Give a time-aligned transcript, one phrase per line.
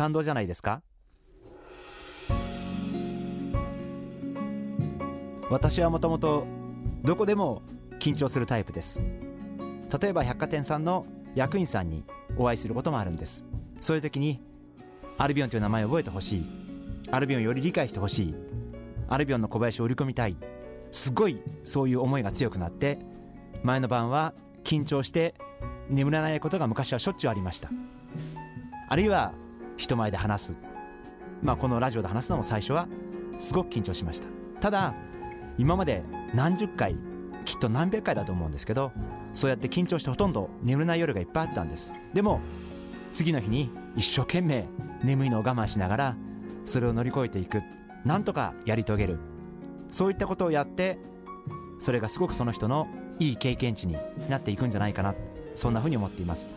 [0.00, 0.80] 感動じゃないですか？
[5.50, 6.46] 私はもともと
[7.04, 7.60] どこでも
[7.98, 9.02] 緊張するタイプです。
[10.00, 11.04] 例えば百貨店さんの
[11.34, 12.04] 役員さんに
[12.38, 13.44] お会いすることもあるんです。
[13.78, 14.40] そういう時に
[15.18, 16.46] アルビオンという名前を覚えてほしい。
[17.10, 18.34] アルビオンをより理解してほしい。
[19.10, 20.36] アルビオンの小林を売り込みたい。
[20.92, 22.98] すごいそういう思いが強くなって
[23.62, 24.32] 前の晩は
[24.64, 25.34] 緊張して
[25.90, 27.68] 眠れないことが昔はしょっちゅうありました。
[28.88, 29.34] あるいは
[29.80, 30.52] 人前で話す。
[31.42, 32.86] まあこのラジオで話すのも最初は
[33.38, 34.28] すごく緊張しました。
[34.60, 34.94] ただ
[35.56, 36.96] 今まで何十回
[37.46, 38.92] きっと何百回だと思うんですけど
[39.32, 41.92] そうやって緊張してほとんど眠れない夜がいっぱいあったんです。
[42.12, 42.40] でも
[43.12, 44.66] 次の日に一生懸命
[45.02, 46.16] 眠いのを我慢しながら
[46.66, 47.62] それを乗り越えていく。
[48.04, 49.18] なんとかやり遂げる。
[49.90, 50.98] そういったことをやって
[51.78, 52.86] それがすごくその人の
[53.18, 53.96] いい経験値に
[54.28, 55.14] なっていくんじゃないかな。
[55.54, 56.48] そんなふうに思っています。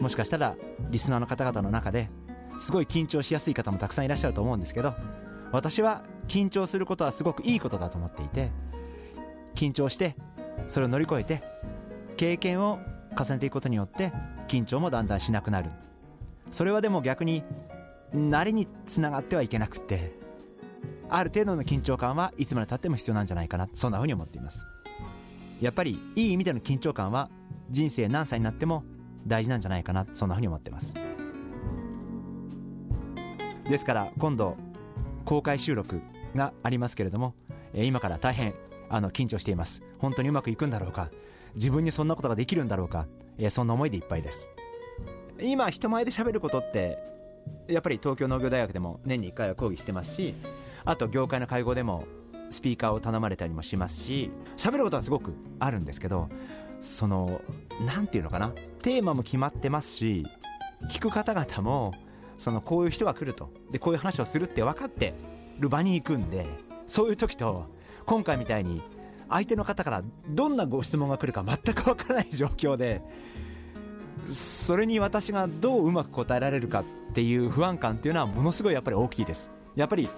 [0.00, 0.56] もしかしたら
[0.90, 2.10] リスナーの方々の中で
[2.60, 4.94] すごい緊張しやすい方もたくさんいらっしゃると思うんですけど
[5.50, 8.52] 私は緊張することはすごくいいことだと思っていて
[9.54, 10.14] 緊張して
[10.68, 11.42] それを乗り越えて
[12.16, 12.78] 経験を
[13.18, 14.12] 重ねていくことによって
[14.46, 15.70] 緊張もだんだんしなくなる。
[16.52, 17.44] それはでも逆に
[18.14, 20.12] 慣れにつながってはいけなくて
[21.08, 24.64] ある程度の緊張感はいつまでたっても必要なんじゃないかなそんなふうに思っています。
[25.60, 27.30] やっぱりいい意味での緊張感は
[27.70, 28.84] 人生何歳になっても
[29.26, 30.94] 大事なんじゃないかなそんなふうに思ってます。
[33.70, 34.56] ですから今度
[35.24, 36.00] 公開収録
[36.34, 37.34] がありますけれども
[37.72, 38.54] 今から大変
[38.88, 39.82] あの緊張しています。
[39.98, 41.08] 本当にうまくいくんだろうか。
[41.54, 43.06] 自分にそんなことができるんだろうか。
[43.50, 44.48] そんな思いでいっぱいです。
[45.40, 46.98] 今人前で喋ることって
[47.68, 50.34] やっぱり東京農業大学でも年に1回は講義してますし
[50.84, 52.04] あと業界の会合でも
[52.50, 56.28] スピーカーを頼まれたりもしますし喋ることはすごくあるんですけど
[56.82, 57.40] その
[57.86, 58.52] 何て言うのかな。
[58.82, 60.26] テーマも決まってますし
[60.88, 61.92] 聞く方々も
[62.40, 63.50] そのこういう人が来ると。
[63.70, 65.12] でこういう話をするって分かって
[65.58, 66.46] る場に行くんで
[66.86, 67.66] そういう時と
[68.06, 68.82] 今回みたいに
[69.28, 73.02] 相手の方からどんなご質問が来るか全く分からない状況で
[74.26, 79.50] それに私がどううまく答えられるかっていう不安感っていうのはものすごいやっぱり大きいです。
[79.76, 80.08] やっぱり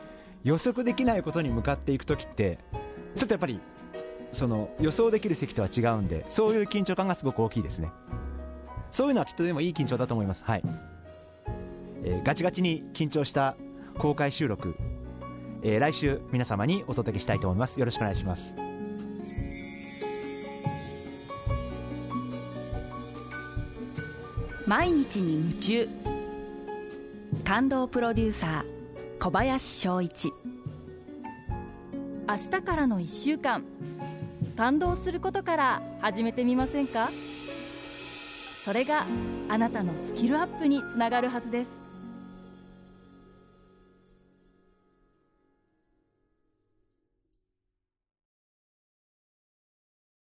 [0.44, 2.58] 予測できないことに向かっていく時って
[3.16, 3.60] ちょっとやっぱり
[4.30, 7.90] その予想できる席とは違うんでそういう緊張感がすごく大きいですね。
[8.92, 10.44] そういうのはきっとでもいい緊張だと思います。
[10.44, 10.62] はい、
[12.04, 13.56] えー、ガチガチに緊張した
[13.98, 14.74] 公開収録、
[15.62, 17.78] えー、来週皆様にお届けしたいと思います。
[17.78, 18.54] よろしくお願いします。
[24.66, 25.88] 毎日に夢中。
[27.44, 30.32] 感動プロデューサー小林翔一。
[32.28, 33.64] 明日からの1週間
[34.56, 37.10] 感動することから始めてみませんか？
[38.64, 39.06] それが
[39.48, 41.82] あなたのスキルアップにつながるはずです。